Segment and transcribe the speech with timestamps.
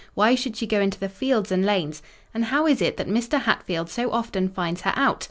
[0.15, 2.01] —why should she go into the fields and lanes?
[2.33, 3.39] And how is it that that Mr.
[3.41, 5.19] Hatfield so often finds her out?